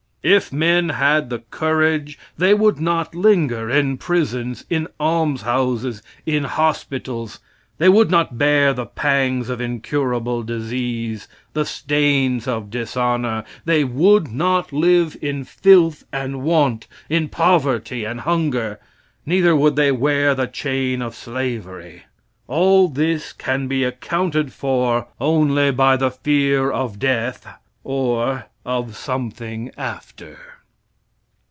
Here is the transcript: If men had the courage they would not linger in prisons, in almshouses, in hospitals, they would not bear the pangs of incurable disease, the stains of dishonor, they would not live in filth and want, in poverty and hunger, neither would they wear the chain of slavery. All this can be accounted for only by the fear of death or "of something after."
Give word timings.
If 0.23 0.53
men 0.53 0.89
had 0.89 1.31
the 1.31 1.39
courage 1.39 2.19
they 2.37 2.53
would 2.53 2.79
not 2.79 3.15
linger 3.15 3.71
in 3.71 3.97
prisons, 3.97 4.65
in 4.69 4.87
almshouses, 4.99 6.03
in 6.27 6.43
hospitals, 6.43 7.39
they 7.79 7.89
would 7.89 8.11
not 8.11 8.37
bear 8.37 8.71
the 8.71 8.85
pangs 8.85 9.49
of 9.49 9.59
incurable 9.59 10.43
disease, 10.43 11.27
the 11.53 11.65
stains 11.65 12.47
of 12.47 12.69
dishonor, 12.69 13.43
they 13.65 13.83
would 13.83 14.31
not 14.31 14.71
live 14.71 15.17
in 15.23 15.43
filth 15.43 16.03
and 16.13 16.43
want, 16.43 16.85
in 17.09 17.27
poverty 17.27 18.05
and 18.05 18.19
hunger, 18.19 18.79
neither 19.25 19.55
would 19.55 19.75
they 19.75 19.91
wear 19.91 20.35
the 20.35 20.45
chain 20.45 21.01
of 21.01 21.15
slavery. 21.15 22.03
All 22.47 22.89
this 22.89 23.33
can 23.33 23.67
be 23.67 23.83
accounted 23.83 24.53
for 24.53 25.07
only 25.19 25.71
by 25.71 25.97
the 25.97 26.11
fear 26.11 26.69
of 26.69 26.99
death 26.99 27.47
or 27.83 28.45
"of 28.63 28.95
something 28.95 29.71
after." 29.75 30.37